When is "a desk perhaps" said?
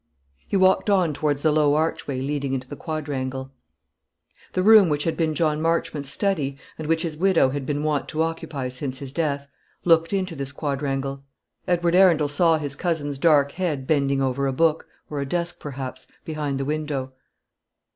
15.19-16.07